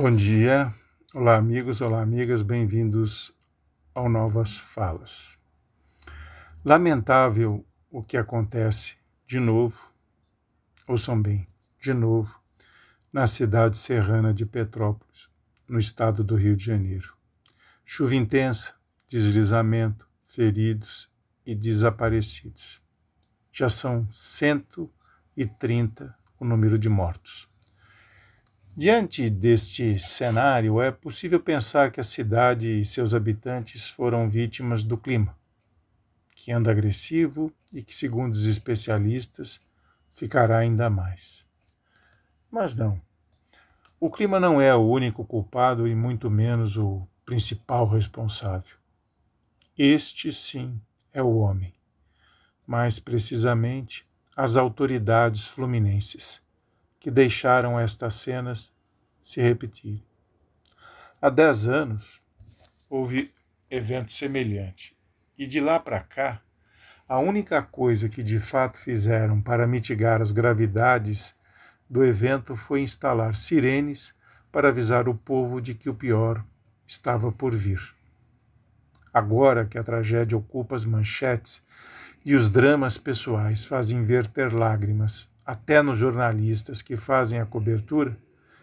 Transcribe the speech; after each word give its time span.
Bom 0.00 0.14
dia, 0.14 0.72
olá 1.12 1.36
amigos, 1.36 1.80
olá 1.80 2.00
amigas, 2.00 2.40
bem-vindos 2.40 3.34
ao 3.92 4.08
Novas 4.08 4.56
Falas. 4.56 5.36
Lamentável 6.64 7.66
o 7.90 8.00
que 8.00 8.16
acontece 8.16 8.96
de 9.26 9.40
novo, 9.40 9.92
ouçam 10.86 11.20
bem, 11.20 11.48
de 11.80 11.92
novo, 11.92 12.40
na 13.12 13.26
cidade 13.26 13.76
serrana 13.76 14.32
de 14.32 14.46
Petrópolis, 14.46 15.28
no 15.68 15.80
estado 15.80 16.22
do 16.22 16.36
Rio 16.36 16.54
de 16.54 16.64
Janeiro. 16.64 17.12
Chuva 17.84 18.14
intensa, 18.14 18.76
deslizamento, 19.08 20.08
feridos 20.22 21.10
e 21.44 21.56
desaparecidos. 21.56 22.80
Já 23.50 23.68
são 23.68 24.08
130 24.12 26.16
o 26.38 26.44
número 26.44 26.78
de 26.78 26.88
mortos. 26.88 27.48
Diante 28.78 29.28
deste 29.28 29.98
cenário, 29.98 30.80
é 30.80 30.92
possível 30.92 31.40
pensar 31.40 31.90
que 31.90 31.98
a 31.98 32.04
cidade 32.04 32.78
e 32.78 32.84
seus 32.84 33.12
habitantes 33.12 33.88
foram 33.88 34.30
vítimas 34.30 34.84
do 34.84 34.96
clima, 34.96 35.36
que 36.36 36.52
anda 36.52 36.70
agressivo 36.70 37.52
e 37.74 37.82
que, 37.82 37.92
segundo 37.92 38.34
os 38.34 38.44
especialistas, 38.44 39.60
ficará 40.12 40.58
ainda 40.58 40.88
mais. 40.88 41.44
Mas 42.48 42.76
não. 42.76 43.02
O 43.98 44.12
clima 44.12 44.38
não 44.38 44.60
é 44.60 44.72
o 44.72 44.88
único 44.88 45.24
culpado 45.24 45.88
e 45.88 45.92
muito 45.92 46.30
menos 46.30 46.76
o 46.76 47.04
principal 47.24 47.84
responsável. 47.84 48.76
Este, 49.76 50.30
sim, 50.30 50.80
é 51.12 51.20
o 51.20 51.38
homem. 51.38 51.74
Mais 52.64 53.00
precisamente, 53.00 54.08
as 54.36 54.56
autoridades 54.56 55.48
fluminenses 55.48 56.46
que 56.98 57.10
deixaram 57.10 57.78
estas 57.78 58.14
cenas 58.14 58.72
se 59.20 59.40
repetirem. 59.40 60.02
Há 61.20 61.30
dez 61.30 61.68
anos 61.68 62.20
houve 62.88 63.32
evento 63.70 64.12
semelhante 64.12 64.96
e 65.36 65.46
de 65.46 65.60
lá 65.60 65.78
para 65.78 66.00
cá 66.00 66.40
a 67.08 67.18
única 67.18 67.62
coisa 67.62 68.06
que 68.06 68.22
de 68.22 68.38
fato 68.38 68.78
fizeram 68.78 69.40
para 69.40 69.66
mitigar 69.66 70.20
as 70.20 70.30
gravidades 70.30 71.34
do 71.88 72.04
evento 72.04 72.54
foi 72.54 72.82
instalar 72.82 73.34
sirenes 73.34 74.14
para 74.52 74.68
avisar 74.68 75.08
o 75.08 75.14
povo 75.14 75.58
de 75.58 75.74
que 75.74 75.88
o 75.88 75.94
pior 75.94 76.44
estava 76.86 77.32
por 77.32 77.54
vir. 77.54 77.80
Agora 79.12 79.64
que 79.64 79.78
a 79.78 79.82
tragédia 79.82 80.36
ocupa 80.36 80.76
as 80.76 80.84
manchetes 80.84 81.62
e 82.26 82.34
os 82.34 82.50
dramas 82.50 82.98
pessoais 82.98 83.64
fazem 83.64 84.04
verter 84.04 84.52
lágrimas 84.52 85.30
até 85.48 85.80
nos 85.80 85.96
jornalistas 85.96 86.82
que 86.82 86.94
fazem 86.94 87.40
a 87.40 87.46
cobertura, 87.46 88.14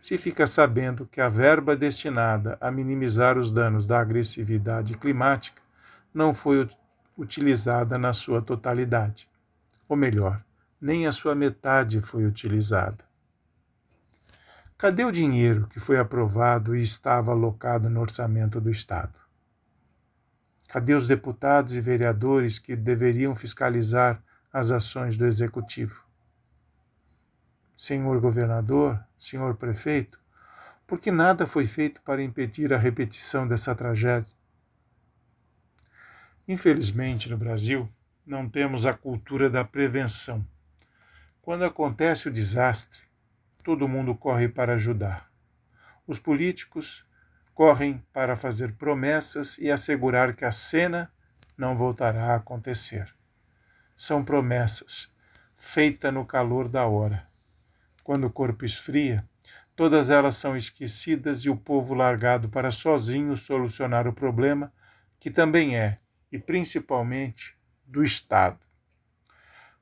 se 0.00 0.16
fica 0.16 0.46
sabendo 0.46 1.06
que 1.06 1.20
a 1.20 1.28
verba 1.28 1.76
destinada 1.76 2.56
a 2.60 2.70
minimizar 2.70 3.36
os 3.36 3.50
danos 3.50 3.84
da 3.84 3.98
agressividade 3.98 4.96
climática 4.96 5.60
não 6.14 6.32
foi 6.32 6.70
utilizada 7.16 7.98
na 7.98 8.12
sua 8.12 8.40
totalidade. 8.40 9.28
Ou 9.88 9.96
melhor, 9.96 10.40
nem 10.80 11.04
a 11.08 11.10
sua 11.10 11.34
metade 11.34 12.00
foi 12.00 12.24
utilizada. 12.24 13.04
Cadê 14.76 15.04
o 15.04 15.10
dinheiro 15.10 15.66
que 15.66 15.80
foi 15.80 15.98
aprovado 15.98 16.76
e 16.76 16.80
estava 16.80 17.32
alocado 17.32 17.90
no 17.90 18.00
orçamento 18.00 18.60
do 18.60 18.70
Estado? 18.70 19.18
Cadê 20.68 20.94
os 20.94 21.08
deputados 21.08 21.74
e 21.74 21.80
vereadores 21.80 22.60
que 22.60 22.76
deveriam 22.76 23.34
fiscalizar 23.34 24.22
as 24.52 24.70
ações 24.70 25.16
do 25.16 25.26
Executivo? 25.26 26.07
Senhor 27.78 28.20
governador, 28.20 29.00
senhor 29.16 29.54
prefeito, 29.54 30.18
porque 30.84 31.12
nada 31.12 31.46
foi 31.46 31.64
feito 31.64 32.02
para 32.02 32.20
impedir 32.20 32.74
a 32.74 32.76
repetição 32.76 33.46
dessa 33.46 33.72
tragédia. 33.72 34.34
Infelizmente, 36.48 37.30
no 37.30 37.38
Brasil, 37.38 37.88
não 38.26 38.48
temos 38.48 38.84
a 38.84 38.92
cultura 38.92 39.48
da 39.48 39.64
prevenção. 39.64 40.44
Quando 41.40 41.64
acontece 41.64 42.26
o 42.26 42.32
desastre, 42.32 43.02
todo 43.62 43.86
mundo 43.86 44.12
corre 44.12 44.48
para 44.48 44.74
ajudar. 44.74 45.30
Os 46.04 46.18
políticos 46.18 47.06
correm 47.54 48.04
para 48.12 48.34
fazer 48.34 48.72
promessas 48.72 49.56
e 49.56 49.70
assegurar 49.70 50.34
que 50.34 50.44
a 50.44 50.50
cena 50.50 51.12
não 51.56 51.76
voltará 51.76 52.32
a 52.32 52.36
acontecer. 52.36 53.14
São 53.94 54.24
promessas 54.24 55.08
feitas 55.54 56.12
no 56.12 56.26
calor 56.26 56.68
da 56.68 56.84
hora 56.84 57.27
quando 58.08 58.24
o 58.24 58.30
corpo 58.30 58.64
esfria, 58.64 59.22
todas 59.76 60.08
elas 60.08 60.34
são 60.34 60.56
esquecidas 60.56 61.40
e 61.40 61.50
o 61.50 61.56
povo 61.58 61.92
largado 61.92 62.48
para 62.48 62.70
sozinho 62.70 63.36
solucionar 63.36 64.08
o 64.08 64.14
problema, 64.14 64.72
que 65.20 65.30
também 65.30 65.76
é, 65.76 65.98
e 66.32 66.38
principalmente, 66.38 67.54
do 67.84 68.02
Estado. 68.02 68.58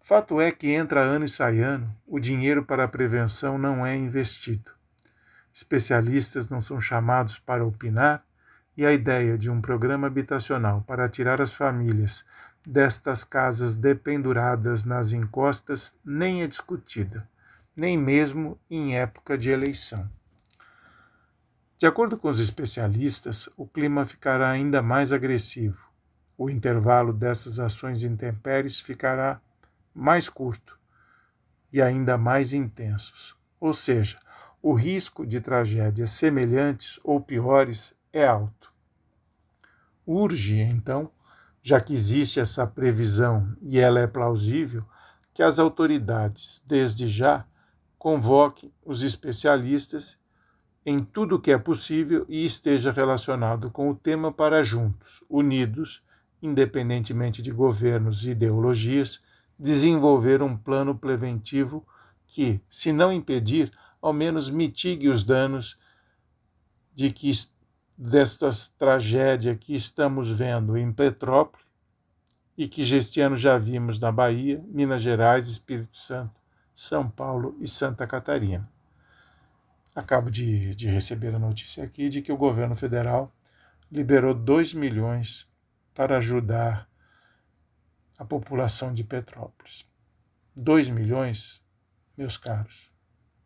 Fato 0.00 0.40
é 0.40 0.50
que 0.50 0.68
entra 0.70 1.02
ano 1.02 1.26
e 1.26 1.28
sai 1.28 1.60
ano, 1.60 1.94
o 2.06 2.18
dinheiro 2.18 2.64
para 2.64 2.84
a 2.84 2.88
prevenção 2.88 3.58
não 3.58 3.84
é 3.84 3.94
investido. 3.94 4.70
Especialistas 5.52 6.48
não 6.48 6.62
são 6.62 6.80
chamados 6.80 7.38
para 7.38 7.62
opinar 7.62 8.24
e 8.74 8.86
a 8.86 8.92
ideia 8.94 9.36
de 9.36 9.50
um 9.50 9.60
programa 9.60 10.06
habitacional 10.06 10.80
para 10.86 11.10
tirar 11.10 11.42
as 11.42 11.52
famílias 11.52 12.24
destas 12.66 13.22
casas 13.22 13.74
dependuradas 13.74 14.86
nas 14.86 15.12
encostas 15.12 15.94
nem 16.02 16.42
é 16.42 16.46
discutida 16.46 17.28
nem 17.76 17.98
mesmo 17.98 18.58
em 18.70 18.96
época 18.96 19.36
de 19.36 19.50
eleição. 19.50 20.08
De 21.76 21.86
acordo 21.86 22.16
com 22.16 22.28
os 22.28 22.38
especialistas, 22.38 23.48
o 23.56 23.66
clima 23.66 24.04
ficará 24.04 24.48
ainda 24.48 24.80
mais 24.80 25.12
agressivo. 25.12 25.88
O 26.38 26.48
intervalo 26.48 27.12
dessas 27.12 27.58
ações 27.58 28.04
intempéries 28.04 28.80
ficará 28.80 29.40
mais 29.94 30.28
curto 30.28 30.78
e 31.72 31.82
ainda 31.82 32.16
mais 32.16 32.52
intensos. 32.52 33.36
Ou 33.60 33.74
seja, 33.74 34.18
o 34.62 34.72
risco 34.72 35.26
de 35.26 35.40
tragédias 35.40 36.12
semelhantes 36.12 36.98
ou 37.02 37.20
piores 37.20 37.94
é 38.12 38.26
alto. 38.26 38.72
Urge, 40.06 40.60
então, 40.60 41.10
já 41.62 41.80
que 41.80 41.92
existe 41.92 42.38
essa 42.38 42.66
previsão 42.66 43.56
e 43.60 43.78
ela 43.78 44.00
é 44.00 44.06
plausível, 44.06 44.84
que 45.32 45.42
as 45.42 45.58
autoridades, 45.58 46.62
desde 46.66 47.08
já, 47.08 47.44
convoque 48.04 48.70
os 48.84 49.02
especialistas 49.02 50.20
em 50.84 51.02
tudo 51.02 51.36
o 51.36 51.40
que 51.40 51.50
é 51.50 51.56
possível 51.56 52.26
e 52.28 52.44
esteja 52.44 52.92
relacionado 52.92 53.70
com 53.70 53.88
o 53.88 53.94
tema 53.94 54.30
para 54.30 54.62
juntos, 54.62 55.24
unidos, 55.26 56.04
independentemente 56.42 57.40
de 57.40 57.50
governos 57.50 58.26
e 58.26 58.32
ideologias, 58.32 59.22
desenvolver 59.58 60.42
um 60.42 60.54
plano 60.54 60.94
preventivo 60.94 61.82
que, 62.26 62.60
se 62.68 62.92
não 62.92 63.10
impedir, 63.10 63.72
ao 64.02 64.12
menos 64.12 64.50
mitigue 64.50 65.08
os 65.08 65.24
danos 65.24 65.78
de 66.94 67.10
que 67.10 67.30
desta 67.96 68.50
tragédia 68.76 69.56
que 69.56 69.74
estamos 69.74 70.28
vendo 70.28 70.76
em 70.76 70.92
Petrópolis 70.92 71.64
e 72.54 72.68
que 72.68 72.82
este 72.82 73.22
ano 73.22 73.34
já 73.34 73.56
vimos 73.56 73.98
na 73.98 74.12
Bahia, 74.12 74.62
Minas 74.68 75.00
Gerais 75.00 75.48
e 75.48 75.52
Espírito 75.52 75.96
Santo 75.96 76.43
são 76.74 77.08
Paulo 77.08 77.56
e 77.60 77.68
Santa 77.68 78.06
Catarina. 78.06 78.68
Acabo 79.94 80.30
de, 80.30 80.74
de 80.74 80.88
receber 80.88 81.34
a 81.34 81.38
notícia 81.38 81.84
aqui 81.84 82.08
de 82.08 82.20
que 82.20 82.32
o 82.32 82.36
governo 82.36 82.74
federal 82.74 83.32
liberou 83.90 84.34
2 84.34 84.74
milhões 84.74 85.48
para 85.94 86.18
ajudar 86.18 86.88
a 88.18 88.24
população 88.24 88.92
de 88.92 89.04
Petrópolis. 89.04 89.86
2 90.56 90.90
milhões, 90.90 91.62
meus 92.16 92.36
caros, 92.36 92.92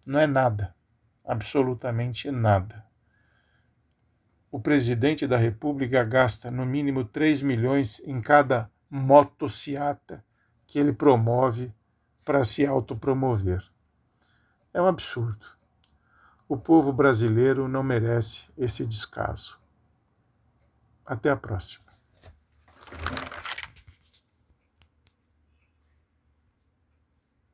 não 0.05 0.19
é 0.19 0.27
nada, 0.27 0.75
absolutamente 1.25 2.31
nada. 2.31 2.87
O 4.51 4.59
presidente 4.59 5.27
da 5.27 5.37
República 5.37 6.03
gasta 6.03 6.51
no 6.51 6.65
mínimo 6.65 7.05
3 7.05 7.43
milhões 7.43 8.01
em 8.01 8.21
cada 8.23 8.71
motociata 8.91 10.25
que 10.67 10.79
ele 10.79 10.95
promove 10.95 11.73
para 12.29 12.45
se 12.45 12.67
autopromover. 12.67 13.65
É 14.75 14.83
um 14.83 14.87
absurdo. 14.87 15.47
O 16.47 16.59
povo 16.59 16.93
brasileiro 16.93 17.67
não 17.67 17.83
merece 17.83 18.51
esse 18.55 18.85
descaso. 18.85 19.59
Até 21.07 21.31
a 21.31 21.37
próxima. 21.39 21.87